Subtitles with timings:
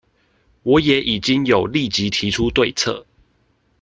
[0.63, 3.05] 我也已經有立即提出對策